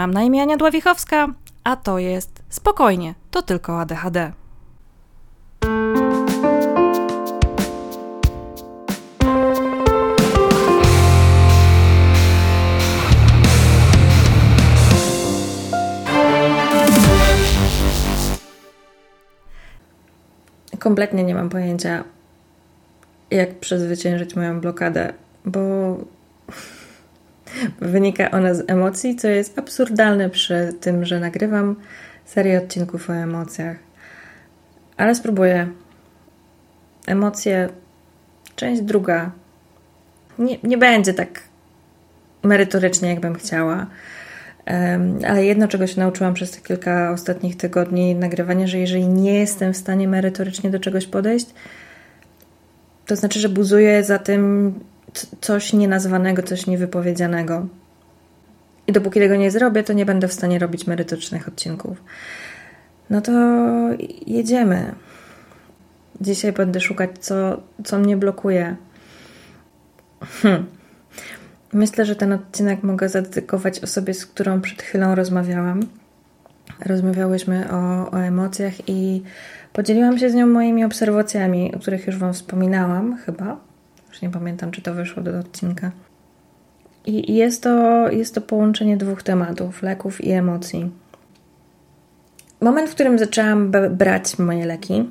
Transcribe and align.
Mam 0.00 0.10
na 0.10 0.22
imię 0.22 0.42
Ania 0.42 0.56
Dławichowska, 0.56 1.28
a 1.64 1.76
to 1.76 1.98
jest 1.98 2.42
Spokojnie, 2.48 3.14
to 3.30 3.42
tylko 3.42 3.80
ADHD. 3.80 4.32
Kompletnie 20.78 21.24
nie 21.24 21.34
mam 21.34 21.48
pojęcia, 21.48 22.04
jak 23.30 23.58
przezwyciężyć 23.58 24.36
moją 24.36 24.60
blokadę, 24.60 25.12
bo 25.44 25.60
wynika 27.80 28.30
ona 28.30 28.54
z 28.54 28.70
emocji, 28.70 29.16
co 29.16 29.28
jest 29.28 29.58
absurdalne 29.58 30.30
przy 30.30 30.72
tym, 30.80 31.04
że 31.04 31.20
nagrywam 31.20 31.76
serię 32.24 32.58
odcinków 32.58 33.10
o 33.10 33.14
emocjach. 33.14 33.76
Ale 34.96 35.14
spróbuję. 35.14 35.68
Emocje, 37.06 37.68
część 38.56 38.82
druga. 38.82 39.30
Nie, 40.38 40.58
nie 40.62 40.78
będzie 40.78 41.14
tak 41.14 41.42
merytorycznie, 42.42 43.08
jakbym 43.08 43.34
chciała. 43.34 43.86
Ale 45.28 45.44
jedno, 45.44 45.68
czego 45.68 45.86
się 45.86 46.00
nauczyłam 46.00 46.34
przez 46.34 46.50
te 46.50 46.60
kilka 46.60 47.10
ostatnich 47.10 47.56
tygodni 47.56 48.14
nagrywania, 48.14 48.66
że 48.66 48.78
jeżeli 48.78 49.08
nie 49.08 49.34
jestem 49.34 49.72
w 49.72 49.76
stanie 49.76 50.08
merytorycznie 50.08 50.70
do 50.70 50.80
czegoś 50.80 51.06
podejść, 51.06 51.46
to 53.06 53.16
znaczy, 53.16 53.40
że 53.40 53.48
buzuję 53.48 54.04
za 54.04 54.18
tym 54.18 54.74
coś 55.40 55.72
nienazwanego, 55.72 56.42
coś 56.42 56.66
niewypowiedzianego. 56.66 57.66
I 58.86 58.92
dopóki 58.92 59.20
tego 59.20 59.36
nie 59.36 59.50
zrobię, 59.50 59.82
to 59.82 59.92
nie 59.92 60.06
będę 60.06 60.28
w 60.28 60.32
stanie 60.32 60.58
robić 60.58 60.86
merytorycznych 60.86 61.48
odcinków. 61.48 62.02
No 63.10 63.20
to 63.20 63.32
jedziemy. 64.26 64.94
Dzisiaj 66.20 66.52
będę 66.52 66.80
szukać, 66.80 67.10
co, 67.20 67.62
co 67.84 67.98
mnie 67.98 68.16
blokuje. 68.16 68.76
Hm. 70.42 70.66
Myślę, 71.72 72.04
że 72.04 72.16
ten 72.16 72.32
odcinek 72.32 72.82
mogę 72.82 73.08
zadedykować 73.08 73.80
osobie, 73.80 74.14
z 74.14 74.26
którą 74.26 74.60
przed 74.60 74.82
chwilą 74.82 75.14
rozmawiałam. 75.14 75.80
Rozmawiałyśmy 76.86 77.72
o, 77.72 78.10
o 78.10 78.18
emocjach 78.18 78.88
i 78.88 79.22
podzieliłam 79.72 80.18
się 80.18 80.30
z 80.30 80.34
nią 80.34 80.46
moimi 80.46 80.84
obserwacjami, 80.84 81.74
o 81.74 81.78
których 81.78 82.06
już 82.06 82.18
Wam 82.18 82.32
wspominałam, 82.32 83.16
chyba. 83.16 83.69
Już 84.10 84.22
nie 84.22 84.30
pamiętam, 84.30 84.70
czy 84.70 84.82
to 84.82 84.94
wyszło 84.94 85.22
do 85.22 85.38
odcinka. 85.38 85.90
I 87.06 87.34
jest 87.34 87.62
to, 87.62 88.08
jest 88.10 88.34
to 88.34 88.40
połączenie 88.40 88.96
dwóch 88.96 89.22
tematów: 89.22 89.82
leków 89.82 90.24
i 90.24 90.30
emocji. 90.30 90.90
Moment, 92.60 92.90
w 92.90 92.94
którym 92.94 93.18
zaczęłam 93.18 93.70
brać 93.90 94.38
moje 94.38 94.66
leki, 94.66 95.10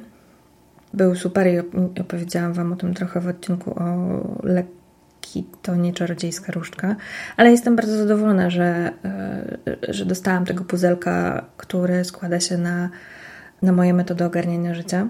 był 0.94 1.16
super 1.16 1.48
i 1.48 1.60
opowiedziałam 2.02 2.54
Wam 2.54 2.74
o 2.74 2.76
tym 2.76 2.94
trochę 2.94 3.22
w 3.22 3.28
odcinku 3.28 3.72
o 3.80 3.88
lekach 4.44 4.80
to 5.62 5.76
nie 5.76 5.94
czarodziejska 5.94 6.52
różdżka, 6.52 6.96
ale 7.38 7.52
jestem 7.52 7.76
bardzo 7.76 7.98
zadowolona, 7.98 8.50
że, 8.50 8.92
e, 9.06 9.94
że 9.94 10.06
dostałam 10.06 10.46
tego 10.46 10.64
puzelka, 10.64 11.46
który 11.58 12.06
składa 12.06 12.40
się 12.40 12.58
na, 12.58 12.90
na 13.62 13.72
moje 13.72 13.94
metody 13.94 14.26
ogarniania 14.26 14.74
życia. 14.74 15.08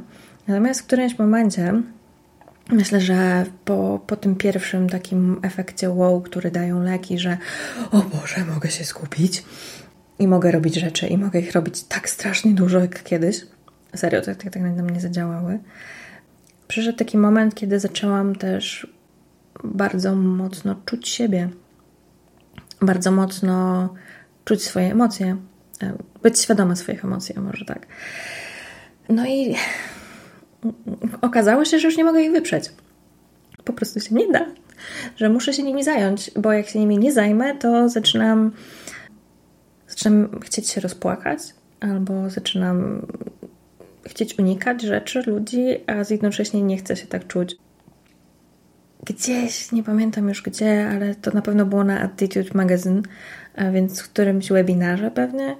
Natomiast 0.48 0.82
w 0.82 0.86
którymś 0.86 1.20
momencie 1.20 1.74
myślę, 2.70 3.02
że 3.02 3.46
po, 3.66 4.00
po 4.08 4.16
tym 4.16 4.36
pierwszym 4.36 4.90
takim 4.90 5.40
efekcie 5.42 5.90
wow, 5.90 6.22
który 6.22 6.52
dają 6.52 6.84
leki, 6.84 7.20
że 7.20 7.38
o 7.92 8.02
Boże, 8.02 8.46
mogę 8.46 8.72
się 8.72 8.86
skupić 8.86 9.44
i 10.20 10.28
mogę 10.28 10.52
robić 10.52 10.76
rzeczy 10.76 11.08
i 11.08 11.18
mogę 11.18 11.40
ich 11.40 11.52
robić 11.52 11.84
tak 11.84 12.10
strasznie 12.10 12.54
dużo 12.54 12.80
jak 12.80 13.04
kiedyś. 13.04 13.42
Serio, 13.96 14.22
tak, 14.22 14.44
tak, 14.44 14.54
tak 14.54 14.62
na 14.62 14.84
mnie 14.84 15.02
zadziałały. 15.02 15.60
Przyszedł 16.68 16.98
taki 16.98 17.18
moment, 17.18 17.56
kiedy 17.56 17.80
zaczęłam 17.80 18.36
też 18.36 18.88
bardzo 19.64 20.16
mocno 20.16 20.76
czuć 20.86 21.10
siebie, 21.10 21.50
bardzo 22.82 23.12
mocno 23.12 23.90
czuć 24.46 24.64
swoje 24.64 24.92
emocje, 24.92 25.38
e, 25.84 25.94
być 26.24 26.40
świadoma 26.40 26.76
swoich 26.76 27.06
emocji, 27.06 27.36
może 27.40 27.66
tak. 27.66 27.88
No 29.10 29.28
i 29.28 29.56
okazało 31.22 31.66
się, 31.66 31.80
że 31.80 31.88
już 31.88 31.98
nie 31.98 32.04
mogę 32.04 32.22
ich 32.22 32.32
wyprzeć. 32.32 32.72
Po 33.64 33.74
prostu 33.74 34.00
się 34.00 34.16
nie 34.16 34.32
da, 34.32 34.46
że 35.16 35.30
muszę 35.30 35.54
się 35.54 35.64
nimi 35.64 35.84
zająć, 35.84 36.32
bo 36.36 36.54
jak 36.54 36.68
się 36.68 36.80
nimi 36.80 36.98
nie 36.98 37.12
zajmę, 37.12 37.56
to 37.56 37.90
zaczynam, 37.90 38.52
zaczynam 39.88 40.40
chcieć 40.40 40.70
się 40.70 40.82
rozpłakać, 40.82 41.40
albo 41.80 42.30
zaczynam 42.30 43.08
chcieć 44.06 44.40
unikać 44.40 44.82
rzeczy, 44.82 45.24
ludzi, 45.28 45.66
a 45.88 45.94
jednocześnie 46.10 46.62
nie 46.62 46.78
chcę 46.78 46.96
się 46.96 47.08
tak 47.08 47.28
czuć 47.28 47.56
gdzieś, 49.06 49.72
nie 49.72 49.84
pamiętam 49.84 50.30
już 50.30 50.42
gdzie, 50.42 50.90
ale 50.90 51.16
to 51.16 51.32
na 51.32 51.42
pewno 51.42 51.66
było 51.66 51.84
na 51.84 52.02
Attitude 52.02 52.50
Magazine, 52.54 53.02
więc 53.74 54.02
w 54.02 54.10
którymś 54.10 54.50
webinarze 54.50 55.12
pewnie. 55.12 55.56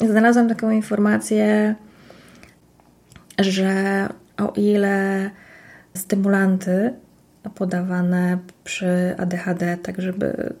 Znalazłam 0.00 0.48
taką 0.48 0.70
informację, 0.70 1.74
że 3.42 4.08
o 4.36 4.52
ile 4.56 5.30
stymulanty 5.94 6.94
podawane 7.54 8.38
przy 8.64 9.14
ADHD, 9.18 9.76
tak 9.76 10.02
żeby 10.02 10.54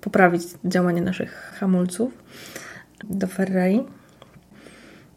poprawić 0.00 0.42
działanie 0.64 1.02
naszych 1.02 1.56
hamulców 1.60 2.12
do 3.04 3.26
Ferrari, 3.26 3.82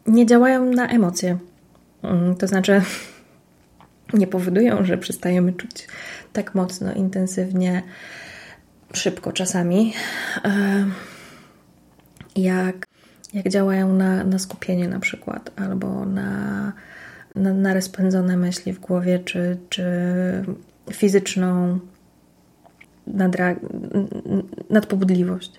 nie 0.06 0.26
działają 0.26 0.64
na 0.64 0.88
emocje. 0.88 1.38
Mm, 2.02 2.36
to 2.36 2.46
znaczy, 2.46 2.82
nie 4.14 4.26
powodują, 4.26 4.84
że 4.84 4.98
przestajemy 4.98 5.52
czuć 5.52 5.88
tak 6.32 6.54
mocno, 6.54 6.94
intensywnie, 6.94 7.82
szybko 8.92 9.32
czasami, 9.32 9.92
e, 10.44 10.86
jak, 12.36 12.85
jak 13.34 13.48
działają 13.48 13.92
na, 13.92 14.24
na 14.24 14.38
skupienie 14.38 14.88
na 14.88 15.00
przykład, 15.00 15.50
albo 15.56 16.06
na, 16.06 16.72
na, 17.34 17.54
na 17.54 17.74
rozpędzone 17.74 18.36
myśli 18.36 18.72
w 18.72 18.78
głowie, 18.78 19.18
czy, 19.18 19.58
czy 19.68 19.84
fizyczną 20.92 21.78
nadra- 23.08 23.56
nadpobudliwość. 24.70 25.52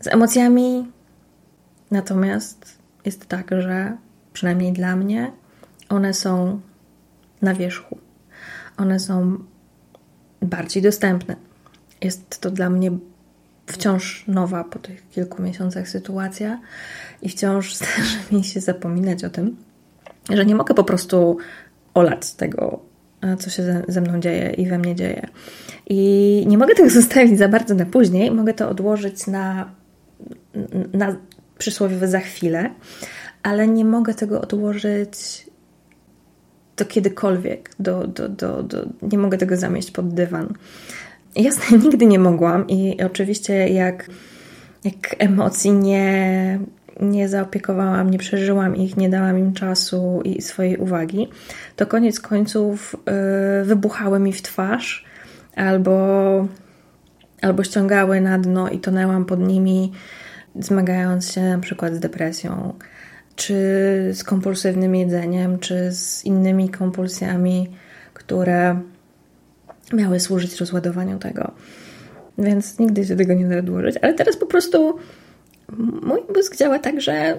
Z 0.00 0.06
emocjami 0.06 0.92
natomiast 1.90 2.78
jest 3.04 3.26
tak, 3.26 3.50
że 3.58 3.96
przynajmniej 4.32 4.72
dla 4.72 4.96
mnie 4.96 5.32
one 5.88 6.14
są 6.14 6.60
na 7.42 7.54
wierzchu. 7.54 7.98
One 8.76 9.00
są 9.00 9.38
bardziej 10.42 10.82
dostępne. 10.82 11.36
Jest 12.00 12.40
to 12.40 12.50
dla 12.50 12.70
mnie 12.70 12.90
wciąż 13.72 14.24
nowa 14.28 14.64
po 14.64 14.78
tych 14.78 15.10
kilku 15.10 15.42
miesiącach 15.42 15.88
sytuacja 15.88 16.60
i 17.22 17.28
wciąż 17.28 17.74
zdarza 17.76 18.18
mi 18.32 18.44
się 18.44 18.60
zapominać 18.60 19.24
o 19.24 19.30
tym, 19.30 19.56
że 20.30 20.46
nie 20.46 20.54
mogę 20.54 20.74
po 20.74 20.84
prostu 20.84 21.36
olać 21.94 22.32
tego, 22.32 22.80
co 23.38 23.50
się 23.50 23.82
ze 23.88 24.00
mną 24.00 24.20
dzieje 24.20 24.50
i 24.50 24.66
we 24.66 24.78
mnie 24.78 24.94
dzieje. 24.94 25.26
I 25.86 26.44
nie 26.48 26.58
mogę 26.58 26.74
tego 26.74 26.90
zostawić 27.00 27.38
za 27.38 27.48
bardzo 27.48 27.74
na 27.74 27.86
później, 27.86 28.30
mogę 28.30 28.54
to 28.54 28.68
odłożyć 28.68 29.26
na, 29.26 29.70
na 30.92 31.16
przysłowiowe 31.58 32.08
za 32.08 32.20
chwilę, 32.20 32.70
ale 33.42 33.68
nie 33.68 33.84
mogę 33.84 34.14
tego 34.14 34.40
odłożyć 34.40 35.48
do 36.76 36.84
kiedykolwiek, 36.84 37.70
do, 37.78 38.06
do, 38.06 38.28
do, 38.28 38.62
do, 38.62 38.86
nie 39.02 39.18
mogę 39.18 39.38
tego 39.38 39.56
zamieść 39.56 39.90
pod 39.90 40.14
dywan. 40.14 40.54
Jasne, 41.36 41.78
nigdy 41.84 42.06
nie 42.06 42.18
mogłam 42.18 42.68
i 42.68 43.02
oczywiście 43.02 43.68
jak, 43.68 44.10
jak 44.84 45.16
emocji 45.18 45.72
nie, 45.72 46.58
nie 47.00 47.28
zaopiekowałam, 47.28 48.10
nie 48.10 48.18
przeżyłam 48.18 48.76
ich, 48.76 48.96
nie 48.96 49.08
dałam 49.08 49.38
im 49.38 49.52
czasu 49.52 50.22
i 50.24 50.42
swojej 50.42 50.76
uwagi, 50.76 51.28
to 51.76 51.86
koniec 51.86 52.20
końców 52.20 52.96
yy, 53.06 53.64
wybuchały 53.64 54.20
mi 54.20 54.32
w 54.32 54.42
twarz 54.42 55.04
albo, 55.56 56.46
albo 57.42 57.64
ściągały 57.64 58.20
na 58.20 58.38
dno 58.38 58.68
i 58.68 58.78
tonęłam 58.78 59.24
pod 59.24 59.40
nimi, 59.40 59.92
zmagając 60.60 61.32
się 61.32 61.40
na 61.40 61.58
przykład 61.58 61.94
z 61.94 62.00
depresją 62.00 62.72
czy 63.38 63.54
z 64.14 64.24
kompulsywnym 64.24 64.94
jedzeniem, 64.94 65.58
czy 65.58 65.92
z 65.92 66.24
innymi 66.24 66.68
kompulsjami, 66.68 67.70
które 68.14 68.80
miały 69.92 70.20
służyć 70.20 70.60
rozładowaniu 70.60 71.18
tego. 71.18 71.52
Więc 72.38 72.78
nigdy 72.78 73.06
się 73.06 73.16
tego 73.16 73.34
nie 73.34 73.48
da 73.48 73.58
odłożyć. 73.58 73.96
Ale 74.02 74.14
teraz 74.14 74.36
po 74.36 74.46
prostu 74.46 74.98
mój 76.02 76.20
mózg 76.34 76.56
działa 76.56 76.78
tak, 76.78 77.00
że 77.00 77.36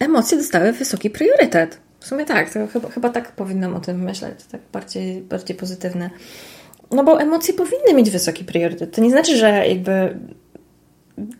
emocje 0.00 0.38
dostały 0.38 0.72
wysoki 0.72 1.10
priorytet. 1.10 1.80
W 2.00 2.06
sumie 2.06 2.24
tak, 2.24 2.52
to 2.52 2.66
chyba, 2.66 2.90
chyba 2.90 3.08
tak 3.08 3.32
powinnam 3.32 3.74
o 3.74 3.80
tym 3.80 4.02
myśleć, 4.02 4.44
tak 4.50 4.60
bardziej, 4.72 5.22
bardziej 5.22 5.56
pozytywne. 5.56 6.10
No 6.90 7.04
bo 7.04 7.20
emocje 7.20 7.54
powinny 7.54 7.94
mieć 7.94 8.10
wysoki 8.10 8.44
priorytet. 8.44 8.94
To 8.94 9.00
nie 9.00 9.10
znaczy, 9.10 9.36
że 9.36 9.68
jakby 9.68 10.18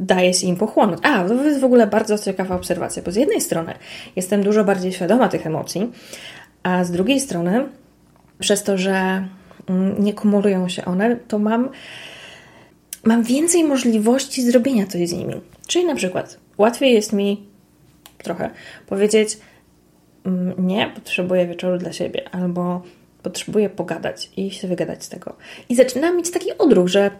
daje 0.00 0.34
się 0.34 0.46
im 0.46 0.56
pochłonąć. 0.56 1.00
A, 1.02 1.28
to 1.28 1.34
jest 1.34 1.60
w 1.60 1.64
ogóle 1.64 1.86
bardzo 1.86 2.18
ciekawa 2.18 2.56
obserwacja, 2.56 3.02
bo 3.02 3.12
z 3.12 3.16
jednej 3.16 3.40
strony 3.40 3.74
jestem 4.16 4.42
dużo 4.42 4.64
bardziej 4.64 4.92
świadoma 4.92 5.28
tych 5.28 5.46
emocji, 5.46 5.92
a 6.62 6.84
z 6.84 6.90
drugiej 6.90 7.20
strony 7.20 7.68
przez 8.38 8.62
to, 8.62 8.78
że 8.78 9.28
nie 9.98 10.14
kumulują 10.14 10.68
się 10.68 10.84
one, 10.84 11.16
to 11.16 11.38
mam, 11.38 11.68
mam 13.04 13.22
więcej 13.22 13.64
możliwości 13.64 14.42
zrobienia 14.42 14.86
coś 14.86 15.08
z 15.08 15.12
nimi. 15.12 15.34
Czyli 15.66 15.84
na 15.84 15.94
przykład 15.94 16.38
łatwiej 16.58 16.94
jest 16.94 17.12
mi 17.12 17.46
trochę 18.18 18.50
powiedzieć 18.86 19.38
mm, 20.26 20.66
nie, 20.66 20.92
potrzebuję 20.94 21.46
wieczoru 21.46 21.78
dla 21.78 21.92
siebie, 21.92 22.34
albo 22.34 22.82
potrzebuję 23.22 23.70
pogadać 23.70 24.30
i 24.36 24.50
się 24.50 24.68
wygadać 24.68 25.04
z 25.04 25.08
tego. 25.08 25.36
I 25.68 25.74
zaczynam 25.74 26.16
mieć 26.16 26.30
taki 26.30 26.58
odruch, 26.58 26.88
że 26.88 27.10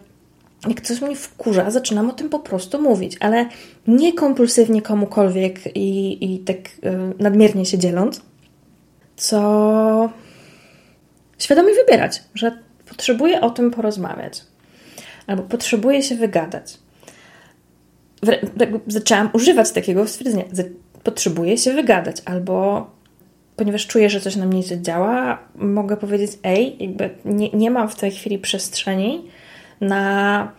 jak 0.68 0.80
coś 0.80 1.00
mnie 1.00 1.16
wkurza, 1.16 1.70
zaczynam 1.70 2.10
o 2.10 2.12
tym 2.12 2.28
po 2.28 2.38
prostu 2.38 2.82
mówić, 2.82 3.16
ale 3.20 3.46
nie 3.86 4.12
kompulsywnie 4.12 4.82
komukolwiek 4.82 5.76
i, 5.76 6.18
i 6.34 6.38
tak 6.38 6.56
y, 6.58 6.68
nadmiernie 7.18 7.66
się 7.66 7.78
dzieląc, 7.78 8.20
co 9.16 10.10
świadomie 11.42 11.74
wybierać, 11.74 12.22
że 12.34 12.58
potrzebuję 12.88 13.40
o 13.40 13.50
tym 13.50 13.70
porozmawiać 13.70 14.42
albo 15.26 15.42
potrzebuję 15.42 16.02
się 16.02 16.14
wygadać. 16.14 16.78
Zaczęłam 18.86 19.30
używać 19.32 19.70
takiego 19.70 20.06
stwierdzenia. 20.06 20.44
Potrzebuję 21.02 21.58
się 21.58 21.72
wygadać 21.72 22.16
albo 22.24 22.86
ponieważ 23.56 23.86
czuję, 23.86 24.10
że 24.10 24.20
coś 24.20 24.36
na 24.36 24.46
mnie 24.46 24.62
działa, 24.82 25.38
mogę 25.54 25.96
powiedzieć, 25.96 26.32
ej, 26.42 26.76
jakby 26.80 27.10
nie, 27.24 27.50
nie 27.50 27.70
mam 27.70 27.88
w 27.88 27.94
tej 27.94 28.10
chwili 28.10 28.38
przestrzeni 28.38 29.28
na 29.80 30.52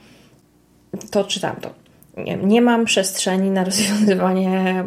to 1.11 1.23
czy 1.23 1.39
tamto. 1.39 1.73
Nie, 2.17 2.37
nie 2.37 2.61
mam 2.61 2.85
przestrzeni 2.85 3.51
na 3.51 3.63
rozwiązywanie 3.63 4.83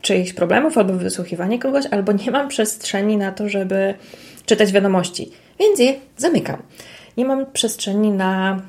czyichś 0.00 0.32
problemów 0.32 0.78
albo 0.78 0.92
wysłuchiwanie 0.92 1.58
kogoś, 1.58 1.84
albo 1.90 2.12
nie 2.12 2.30
mam 2.30 2.48
przestrzeni 2.48 3.16
na 3.16 3.32
to, 3.32 3.48
żeby 3.48 3.94
czytać 4.46 4.72
wiadomości, 4.72 5.32
więc 5.60 5.80
je 5.80 5.94
zamykam. 6.16 6.62
Nie 7.16 7.24
mam 7.24 7.52
przestrzeni 7.52 8.10
na. 8.10 8.62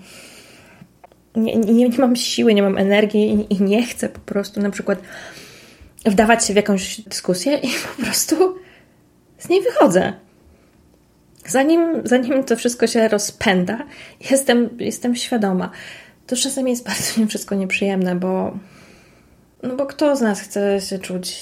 Nie, 1.35 1.56
nie, 1.56 1.89
nie 1.89 1.97
mam 1.97 2.15
siły, 2.15 2.53
nie 2.53 2.63
mam 2.63 2.77
energii 2.77 3.47
i, 3.50 3.63
nie 3.63 3.85
chcę 3.85 4.09
po 4.09 4.19
prostu 4.19 4.59
na 4.59 4.69
przykład 4.69 5.00
wdawać 6.06 6.45
się 6.45 6.53
w 6.53 6.56
jakąś 6.56 7.01
dyskusję 7.01 7.57
i 7.57 7.68
po 7.97 8.03
prostu 8.03 8.56
z 9.38 9.50
niej 9.50 9.62
wychodzę. 9.62 10.13
Zanim, 11.47 12.01
zanim 12.03 12.44
to 12.44 12.56
wszystko 12.56 12.88
się 12.88 13.07
rozpęda, 13.07 13.85
jestem, 14.31 14.69
jestem 14.80 15.15
świadoma. 15.15 15.71
To 16.27 16.35
czasem 16.35 16.68
jest 16.68 16.85
bardzo 16.85 17.03
wszystko 17.30 17.56
nieprzyjemne, 17.56 18.15
bo, 18.15 18.57
no 19.63 19.75
bo 19.75 19.85
kto 19.85 20.15
z 20.15 20.21
nas 20.21 20.39
chce 20.39 20.81
się 20.81 21.00
czuć, 21.00 21.38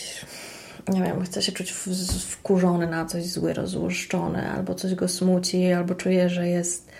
nie 0.87 1.03
wiem, 1.03 1.23
chce 1.23 1.41
się 1.41 1.51
czuć 1.51 1.71
wkurzony 2.29 2.87
na 2.87 3.05
coś 3.05 3.25
zły, 3.25 3.53
rozłuszczony, 3.53 4.51
albo 4.51 4.75
coś 4.75 4.95
go 4.95 5.07
smuci, 5.07 5.71
albo 5.71 5.95
czuje, 5.95 6.29
że 6.29 6.47
jest 6.47 6.91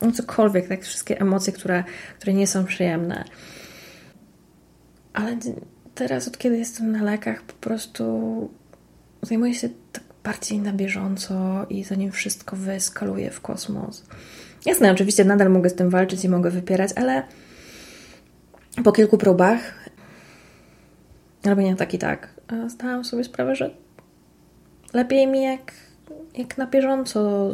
no 0.00 0.12
cokolwiek, 0.12 0.68
tak, 0.68 0.82
wszystkie 0.82 1.20
emocje, 1.20 1.52
które, 1.52 1.84
które 2.18 2.32
nie 2.34 2.46
są 2.46 2.64
przyjemne. 2.64 3.24
Ale 5.12 5.36
teraz, 5.94 6.28
od 6.28 6.38
kiedy 6.38 6.58
jestem 6.58 6.92
na 6.92 7.02
lekach, 7.02 7.42
po 7.42 7.52
prostu 7.52 8.50
zajmuję 9.22 9.54
się 9.54 9.68
tak 9.92 10.04
bardziej 10.24 10.58
na 10.58 10.72
bieżąco 10.72 11.66
i 11.70 11.84
zanim 11.84 12.12
wszystko 12.12 12.56
wyeskaluje 12.56 13.30
w 13.30 13.40
kosmos. 13.40 14.04
Jasne, 14.66 14.92
oczywiście 14.92 15.24
nadal 15.24 15.50
mogę 15.50 15.70
z 15.70 15.74
tym 15.74 15.90
walczyć 15.90 16.24
i 16.24 16.28
mogę 16.28 16.50
wypierać, 16.50 16.90
ale 16.96 17.22
po 18.84 18.92
kilku 18.92 19.18
próbach, 19.18 19.60
nie 21.56 21.76
tak 21.76 21.94
i 21.94 21.98
tak, 21.98 22.33
zdałam 22.66 23.04
sobie 23.04 23.24
sprawę, 23.24 23.56
że 23.56 23.70
lepiej 24.94 25.26
mi 25.26 25.42
jak, 25.42 25.72
jak 26.36 26.58
na 26.58 26.66
bieżąco 26.66 27.50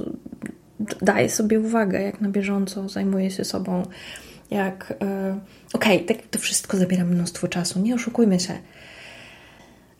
daję 1.02 1.28
sobie 1.28 1.60
uwagę, 1.60 2.02
jak 2.02 2.20
na 2.20 2.28
bieżąco 2.28 2.88
zajmuję 2.88 3.30
się 3.30 3.44
sobą, 3.44 3.82
jak 4.50 4.94
e, 5.02 5.40
okej, 5.72 6.04
okay, 6.04 6.16
tak 6.16 6.26
to 6.26 6.38
wszystko 6.38 6.76
zabiera 6.76 7.04
mnóstwo 7.04 7.48
czasu, 7.48 7.80
nie 7.80 7.94
oszukujmy 7.94 8.40
się. 8.40 8.58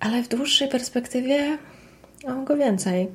Ale 0.01 0.23
w 0.23 0.29
dłuższej 0.29 0.69
perspektywie 0.69 1.59
mam 2.27 2.45
go 2.45 2.57
więcej. 2.57 3.09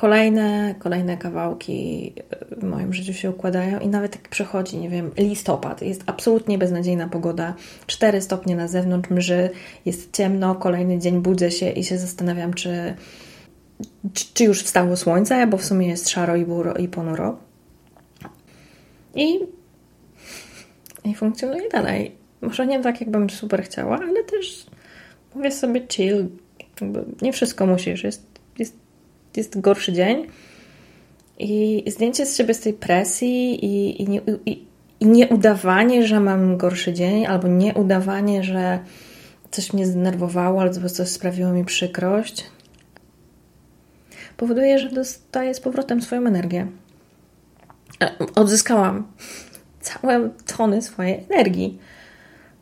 Kolejne, 0.00 0.74
kolejne 0.78 1.16
kawałki 1.16 2.12
w 2.50 2.64
moim 2.64 2.92
życiu 2.92 3.12
się 3.12 3.30
układają 3.30 3.80
i 3.80 3.88
nawet 3.88 4.14
jak 4.14 4.28
przechodzi, 4.28 4.76
nie 4.76 4.88
wiem, 4.88 5.10
listopad, 5.16 5.82
jest 5.82 6.02
absolutnie 6.06 6.58
beznadziejna 6.58 7.08
pogoda, 7.08 7.54
4 7.86 8.20
stopnie 8.20 8.56
na 8.56 8.68
zewnątrz, 8.68 9.10
mrzy, 9.10 9.50
jest 9.84 10.16
ciemno, 10.16 10.54
kolejny 10.54 10.98
dzień 10.98 11.22
budzę 11.22 11.50
się 11.50 11.70
i 11.70 11.84
się 11.84 11.98
zastanawiam, 11.98 12.54
czy, 12.54 12.94
czy 14.34 14.44
już 14.44 14.62
wstało 14.62 14.96
słońce, 14.96 15.46
bo 15.46 15.56
w 15.56 15.64
sumie 15.64 15.88
jest 15.88 16.08
szaro 16.08 16.36
i, 16.36 16.44
buro, 16.44 16.74
i 16.74 16.88
ponuro. 16.88 17.38
I 19.14 19.38
i 21.04 21.14
funkcjonuje 21.14 21.68
dalej. 21.68 22.12
Może 22.40 22.66
nie 22.66 22.80
tak, 22.80 23.00
jakbym 23.00 23.30
super 23.30 23.62
chciała, 23.62 23.98
ale 23.98 24.24
też 24.24 24.66
mówię 25.34 25.50
sobie 25.50 25.86
chill. 25.88 26.28
nie 27.22 27.32
wszystko 27.32 27.66
musisz. 27.66 28.04
Jest, 28.04 28.37
jest, 29.38 29.60
gorszy 29.60 29.92
dzień. 29.92 30.26
I 31.38 31.84
zdjęcie 31.86 32.26
z 32.26 32.36
siebie 32.36 32.54
z 32.54 32.60
tej 32.60 32.72
presji 32.72 33.64
i, 33.64 34.02
i, 34.02 34.08
nie, 34.08 34.20
i, 34.46 34.66
i 35.00 35.06
nie 35.06 35.28
udawanie, 35.28 36.06
że 36.06 36.20
mam 36.20 36.56
gorszy 36.56 36.92
dzień, 36.92 37.26
albo 37.26 37.48
nie 37.48 37.74
udawanie, 37.74 38.44
że 38.44 38.78
coś 39.50 39.72
mnie 39.72 39.86
zdenerwowało, 39.86 40.60
albo 40.60 40.88
coś 40.88 41.08
sprawiło 41.08 41.52
mi 41.52 41.64
przykrość, 41.64 42.44
powoduje, 44.36 44.78
że 44.78 44.90
dostaję 44.90 45.54
z 45.54 45.60
powrotem 45.60 46.02
swoją 46.02 46.26
energię. 46.26 46.66
E, 48.02 48.16
odzyskałam 48.34 49.12
całe 49.80 50.30
tony 50.56 50.82
swojej 50.82 51.24
energii, 51.30 51.78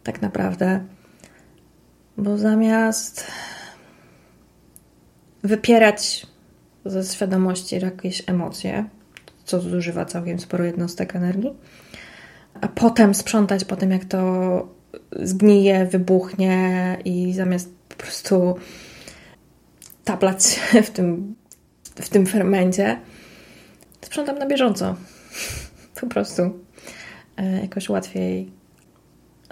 tak 0.03 0.23
naprawdę. 0.23 0.85
Bo 2.17 2.39
zamiast 2.39 3.27
wypierać 5.43 6.27
ze 6.91 7.05
świadomości 7.05 7.81
jakieś 7.81 8.23
emocje, 8.27 8.85
co 9.45 9.61
zużywa 9.61 10.05
całkiem 10.05 10.41
sporo 10.41 10.65
jednostek 10.65 11.17
energii, 11.17 11.53
a 12.61 12.69
potem 12.69 13.15
sprzątać 13.15 13.65
po 13.65 13.77
tym, 13.77 13.91
jak 13.91 14.05
to 14.05 14.69
zgnije, 15.13 15.87
wybuchnie 15.87 16.99
i 17.05 17.33
zamiast 17.33 17.75
po 17.89 17.97
prostu 17.97 18.57
taplać 20.05 20.45
się 20.45 20.83
w 20.83 20.91
tym, 20.91 21.35
w 21.95 22.09
tym 22.09 22.27
fermencie, 22.27 23.01
sprzątam 24.01 24.39
na 24.39 24.47
bieżąco. 24.47 24.97
Po 26.01 26.07
prostu. 26.07 26.43
E, 27.37 27.61
jakoś 27.61 27.89
łatwiej, 27.89 28.53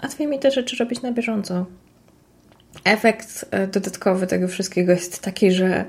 łatwiej 0.03 0.27
mi 0.27 0.39
te 0.39 0.51
rzeczy 0.51 0.75
robić 0.75 1.01
na 1.01 1.11
bieżąco. 1.11 1.65
Efekt 2.83 3.45
e, 3.51 3.67
dodatkowy 3.67 4.27
tego 4.27 4.47
wszystkiego 4.47 4.91
jest 4.91 5.21
taki, 5.21 5.51
że 5.51 5.85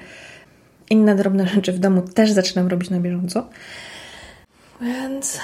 inne 0.91 1.15
drobne 1.15 1.47
rzeczy 1.49 1.73
w 1.73 1.79
domu 1.79 2.03
też 2.03 2.33
zaczynam 2.33 2.69
robić 2.69 2.91
na 2.91 3.01
bieżąco. 3.01 3.49
Więc. 4.81 5.41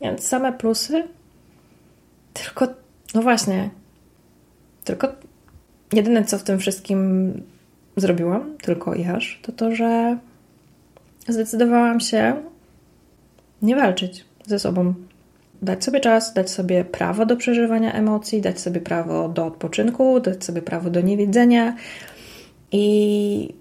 Więc 0.00 0.26
same 0.26 0.52
plusy. 0.52 1.04
Tylko, 2.32 2.68
no 3.14 3.22
właśnie, 3.22 3.70
tylko 4.84 5.08
jedyne 5.92 6.24
co 6.24 6.38
w 6.38 6.42
tym 6.42 6.58
wszystkim 6.58 7.32
zrobiłam, 7.96 8.56
tylko 8.62 8.94
jaż, 8.94 9.40
to 9.42 9.52
to, 9.52 9.74
że 9.74 10.18
zdecydowałam 11.28 12.00
się 12.00 12.42
nie 13.62 13.76
walczyć 13.76 14.24
ze 14.46 14.58
sobą. 14.58 14.94
Dać 15.62 15.84
sobie 15.84 16.00
czas, 16.00 16.34
dać 16.34 16.50
sobie 16.50 16.84
prawo 16.84 17.26
do 17.26 17.36
przeżywania 17.36 17.92
emocji, 17.92 18.40
dać 18.40 18.60
sobie 18.60 18.80
prawo 18.80 19.28
do 19.28 19.46
odpoczynku, 19.46 20.20
dać 20.20 20.44
sobie 20.44 20.62
prawo 20.62 20.90
do 20.90 21.00
niewidzenia 21.00 21.76
i 22.72 23.54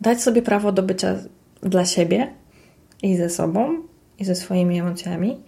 dać 0.00 0.22
sobie 0.22 0.42
prawo 0.42 0.72
do 0.72 0.82
bycia 0.82 1.16
dla 1.62 1.84
siebie 1.84 2.34
i 3.02 3.16
ze 3.16 3.30
sobą 3.30 3.82
i 4.18 4.24
ze 4.24 4.34
swoimi 4.34 4.80
emocjami. 4.80 5.40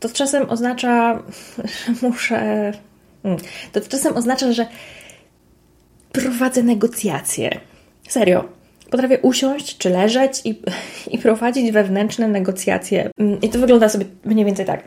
To 0.00 0.08
czasem 0.08 0.50
oznacza, 0.50 1.22
że 1.58 2.08
muszę. 2.08 2.72
Hmm, 3.22 3.40
to 3.72 3.80
czasem 3.80 4.16
oznacza, 4.16 4.52
że 4.52 4.66
prowadzę 6.12 6.62
negocjacje. 6.62 7.60
Serio, 8.08 8.48
potrafię 8.90 9.18
usiąść 9.18 9.78
czy 9.78 9.90
leżeć 9.90 10.40
i, 10.44 10.62
i 11.14 11.18
prowadzić 11.18 11.72
wewnętrzne 11.72 12.28
negocjacje. 12.28 13.10
I 13.42 13.48
to 13.48 13.58
wygląda 13.58 13.88
sobie 13.88 14.06
mniej 14.24 14.44
więcej 14.44 14.66
tak. 14.66 14.84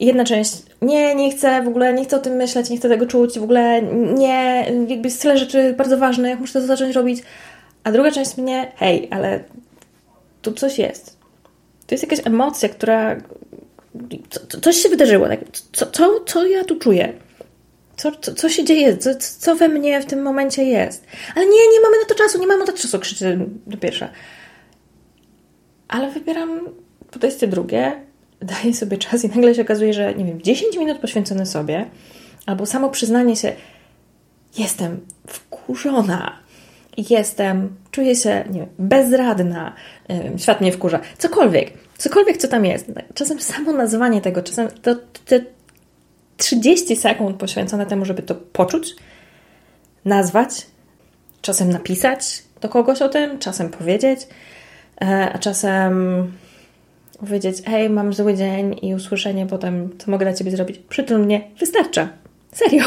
Jedna 0.00 0.24
część, 0.24 0.52
nie, 0.82 1.14
nie 1.14 1.30
chcę 1.30 1.62
w 1.62 1.68
ogóle, 1.68 1.94
nie 1.94 2.04
chcę 2.04 2.16
o 2.16 2.20
tym 2.20 2.32
myśleć, 2.32 2.70
nie 2.70 2.76
chcę 2.76 2.88
tego 2.88 3.06
czuć, 3.06 3.38
w 3.38 3.42
ogóle 3.42 3.82
nie, 4.14 4.66
jakby 4.88 5.08
jest 5.08 5.22
tyle 5.22 5.38
rzeczy 5.38 5.74
bardzo 5.78 5.98
ważnych, 5.98 6.40
muszę 6.40 6.60
to 6.60 6.66
zacząć 6.66 6.96
robić. 6.96 7.22
A 7.84 7.92
druga 7.92 8.10
część 8.10 8.36
mnie, 8.36 8.72
hej, 8.76 9.08
ale 9.10 9.44
tu 10.42 10.52
coś 10.52 10.78
jest. 10.78 11.16
To 11.86 11.94
jest 11.94 12.02
jakaś 12.02 12.26
emocja, 12.26 12.68
która. 12.68 13.16
Co, 14.30 14.60
coś 14.60 14.76
się 14.76 14.88
wydarzyło. 14.88 15.28
Tak? 15.28 15.40
Co, 15.72 15.86
co, 15.86 16.20
co 16.26 16.46
ja 16.46 16.64
tu 16.64 16.76
czuję? 16.76 17.12
Co, 17.96 18.12
co, 18.12 18.34
co 18.34 18.48
się 18.48 18.64
dzieje? 18.64 18.96
Co, 18.96 19.10
co 19.38 19.56
we 19.56 19.68
mnie 19.68 20.00
w 20.00 20.06
tym 20.06 20.22
momencie 20.22 20.64
jest? 20.64 21.04
Ale 21.34 21.46
nie, 21.46 21.52
nie 21.52 21.80
mamy 21.82 21.96
na 21.98 22.04
to 22.08 22.14
czasu, 22.14 22.38
nie 22.38 22.46
mamy 22.46 22.60
na 22.60 22.72
to 22.72 22.78
czasu, 22.78 22.98
krzyczy 22.98 23.38
do 23.66 23.76
pierwsza. 23.76 24.08
Ale 25.88 26.10
wybieram 26.10 26.68
podejście 27.10 27.46
drugie, 27.46 28.09
daję 28.40 28.74
sobie 28.74 28.98
czas 28.98 29.24
i 29.24 29.28
nagle 29.28 29.54
się 29.54 29.62
okazuje, 29.62 29.92
że 29.92 30.14
nie 30.14 30.24
wiem, 30.24 30.42
10 30.42 30.76
minut 30.76 30.98
poświęcone 30.98 31.46
sobie, 31.46 31.86
albo 32.46 32.66
samo 32.66 32.90
przyznanie 32.90 33.36
się, 33.36 33.52
jestem 34.58 35.00
wkurzona, 35.26 36.38
jestem, 37.10 37.76
czuję 37.90 38.16
się 38.16 38.44
nie 38.50 38.60
wiem, 38.60 38.68
bezradna, 38.78 39.74
świat 40.36 40.60
mnie 40.60 40.72
wkurza, 40.72 41.00
cokolwiek, 41.18 41.72
cokolwiek, 41.98 42.36
co 42.36 42.48
tam 42.48 42.64
jest. 42.64 42.86
Czasem 43.14 43.40
samo 43.40 43.72
nazwanie 43.72 44.20
tego, 44.20 44.42
czasem 44.42 44.68
to, 44.82 44.96
te 45.26 45.40
30 46.36 46.96
sekund 46.96 47.36
poświęcone 47.36 47.86
temu, 47.86 48.04
żeby 48.04 48.22
to 48.22 48.34
poczuć, 48.34 48.94
nazwać, 50.04 50.66
czasem 51.42 51.70
napisać 51.70 52.42
do 52.60 52.68
kogoś 52.68 53.02
o 53.02 53.08
tym, 53.08 53.38
czasem 53.38 53.68
powiedzieć, 53.68 54.20
e, 55.02 55.32
a 55.32 55.38
czasem 55.38 56.32
powiedzieć, 57.20 57.62
hej, 57.66 57.90
mam 57.90 58.12
zły 58.12 58.34
dzień 58.34 58.76
i 58.82 58.94
usłyszenie 58.94 59.46
potem, 59.46 59.90
co 59.98 60.10
mogę 60.10 60.26
dla 60.26 60.34
Ciebie 60.34 60.50
zrobić. 60.50 60.78
Przytul 60.88 61.18
mnie, 61.18 61.50
wystarcza. 61.58 62.08
Serio. 62.52 62.84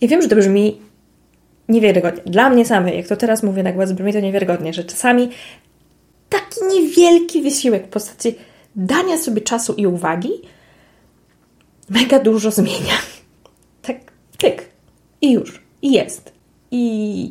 I 0.00 0.08
wiem, 0.08 0.22
że 0.22 0.28
to 0.28 0.36
brzmi 0.36 0.80
niewiarygodnie. 1.68 2.22
Dla 2.26 2.50
mnie 2.50 2.64
samej, 2.64 2.96
jak 2.96 3.06
to 3.06 3.16
teraz 3.16 3.42
mówię 3.42 3.62
na 3.62 3.72
głos, 3.72 3.92
brzmi 3.92 4.12
to 4.12 4.20
niewiarygodnie, 4.20 4.72
że 4.72 4.84
czasami 4.84 5.30
taki 6.28 6.60
niewielki 6.72 7.42
wysiłek 7.42 7.86
w 7.86 7.90
postaci 7.90 8.34
dania 8.76 9.18
sobie 9.18 9.40
czasu 9.40 9.74
i 9.74 9.86
uwagi 9.86 10.30
mega 11.90 12.18
dużo 12.18 12.50
zmienia. 12.50 12.98
Tak, 13.82 13.96
tyk. 14.38 14.68
I 15.20 15.32
już. 15.32 15.62
I 15.82 15.92
jest. 15.92 16.32
I 16.70 17.30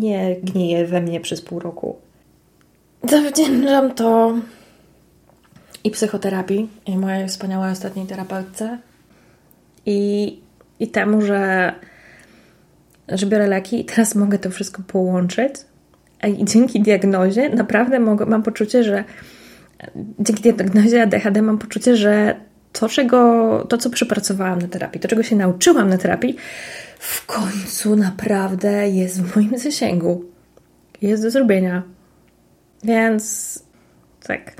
nie 0.00 0.36
gnieje 0.42 0.86
we 0.86 1.00
mnie 1.00 1.20
przez 1.20 1.40
pół 1.40 1.58
roku. 1.58 1.96
Zawdzięczam 3.10 3.94
to 3.94 4.34
i 5.84 5.90
psychoterapii, 5.90 6.68
i 6.86 6.98
mojej 6.98 7.28
wspaniałej 7.28 7.72
ostatniej 7.72 8.06
terapeutce, 8.06 8.78
i, 9.86 10.40
i 10.80 10.88
temu, 10.88 11.22
że, 11.22 11.72
że 13.08 13.26
biorę 13.26 13.46
leki 13.46 13.80
i 13.80 13.84
teraz 13.84 14.14
mogę 14.14 14.38
to 14.38 14.50
wszystko 14.50 14.82
połączyć. 14.86 15.54
I 16.38 16.44
dzięki 16.44 16.80
diagnozie 16.80 17.48
naprawdę 17.48 18.00
mogę, 18.00 18.26
mam 18.26 18.42
poczucie, 18.42 18.84
że 18.84 19.04
dzięki 20.18 20.52
diagnozie 20.52 21.02
ADHD 21.02 21.42
mam 21.42 21.58
poczucie, 21.58 21.96
że 21.96 22.36
to, 22.72 22.88
czego, 22.88 23.66
to, 23.68 23.78
co 23.78 23.90
przepracowałam 23.90 24.58
na 24.58 24.68
terapii, 24.68 25.00
to, 25.00 25.08
czego 25.08 25.22
się 25.22 25.36
nauczyłam 25.36 25.88
na 25.88 25.98
terapii, 25.98 26.36
w 26.98 27.26
końcu 27.26 27.96
naprawdę 27.96 28.88
jest 28.88 29.22
w 29.22 29.36
moim 29.36 29.58
zasięgu. 29.58 30.24
Jest 31.02 31.22
do 31.22 31.30
zrobienia. 31.30 31.82
Więc 32.84 33.62
tak. 34.26 34.52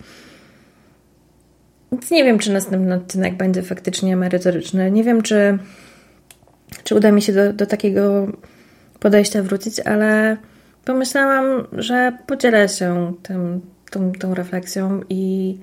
Więc 1.95 2.11
nie 2.11 2.25
wiem, 2.25 2.39
czy 2.39 2.53
następny 2.53 2.95
odcinek 2.95 3.37
będzie 3.37 3.63
faktycznie 3.63 4.17
merytoryczny. 4.17 4.91
Nie 4.91 5.05
wiem, 5.05 5.23
czy, 5.23 5.59
czy 6.85 6.95
uda 6.95 7.13
mi 7.13 7.23
się 7.23 7.33
do, 7.33 7.53
do 7.53 7.67
takiego 7.67 8.27
podejścia 9.01 9.43
wrócić, 9.43 9.81
ale 9.81 10.37
pomyślałam, 10.85 11.67
że 11.73 12.19
podzielę 12.27 12.69
się 12.69 13.15
tym, 13.23 13.61
tą, 13.91 14.13
tą 14.13 14.35
refleksją 14.35 15.01
i 15.09 15.55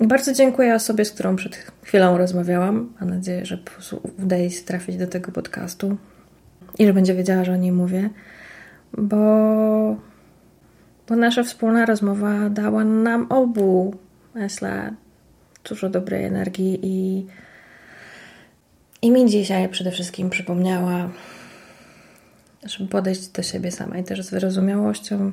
bardzo 0.00 0.32
dziękuję 0.32 0.74
osobie, 0.74 1.04
z 1.04 1.12
którą 1.12 1.36
przed 1.36 1.56
chwilą 1.82 2.18
rozmawiałam. 2.18 2.92
Mam 3.00 3.10
nadzieję, 3.10 3.46
że 3.46 3.58
udaje 4.24 4.50
się 4.50 4.62
trafić 4.62 4.96
do 4.96 5.06
tego 5.06 5.32
podcastu 5.32 5.96
i 6.78 6.86
że 6.86 6.92
będzie 6.92 7.14
wiedziała, 7.14 7.44
że 7.44 7.52
o 7.52 7.56
niej 7.56 7.72
mówię, 7.72 8.10
bo, 8.98 9.16
bo 11.08 11.16
nasza 11.16 11.42
wspólna 11.42 11.86
rozmowa 11.86 12.50
dała 12.50 12.84
nam 12.84 13.26
obu 13.30 13.94
myślę, 14.34 14.94
dużo 15.68 15.90
dobrej 15.90 16.24
energii 16.24 16.78
i, 16.82 17.26
i 19.02 19.10
mi 19.10 19.30
dzisiaj 19.30 19.68
przede 19.68 19.90
wszystkim 19.90 20.30
przypomniała, 20.30 21.10
żeby 22.64 22.90
podejść 22.90 23.28
do 23.28 23.42
siebie 23.42 23.70
samej 23.70 24.04
też 24.04 24.22
z 24.22 24.30
wyrozumiałością 24.30 25.32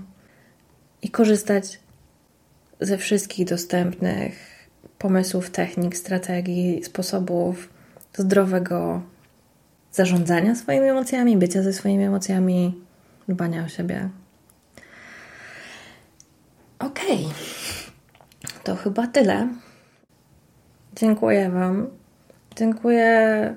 i 1.01 1.09
korzystać 1.09 1.79
ze 2.79 2.97
wszystkich 2.97 3.47
dostępnych 3.47 4.49
pomysłów, 4.97 5.49
technik, 5.49 5.97
strategii, 5.97 6.83
sposobów 6.83 7.69
zdrowego 8.17 9.01
zarządzania 9.91 10.55
swoimi 10.55 10.87
emocjami, 10.87 11.37
bycia 11.37 11.63
ze 11.63 11.73
swoimi 11.73 12.03
emocjami, 12.03 12.81
dbania 13.27 13.65
o 13.65 13.69
siebie. 13.69 14.09
Okej. 16.79 17.25
Okay. 17.25 17.58
To 18.69 18.75
chyba 18.75 19.07
tyle. 19.07 19.47
Dziękuję 20.95 21.49
Wam. 21.49 21.87
Dziękuję 22.55 23.55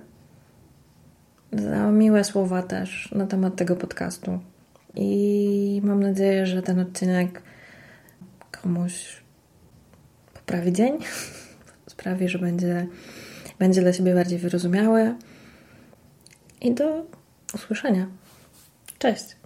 za 1.53 1.91
miłe 1.91 2.25
słowa 2.25 2.63
też 2.63 3.13
na 3.13 3.27
temat 3.27 3.57
tego 3.57 3.77
podcastu. 3.77 4.41
I 4.95 5.81
mam 5.85 6.03
nadzieję, 6.03 6.47
że 6.47 6.63
ten 6.63 6.79
odcinek 6.79 7.43
komuś 8.63 9.23
poprawi 10.35 10.73
dzień, 10.73 10.99
sprawi, 11.93 12.29
że 12.29 12.39
będzie, 12.39 12.87
będzie 13.59 13.81
dla 13.81 13.93
siebie 13.93 14.15
bardziej 14.15 14.39
wyrozumiały. 14.39 15.15
I 16.61 16.75
do 16.75 17.07
usłyszenia. 17.55 18.07
Cześć. 18.99 19.42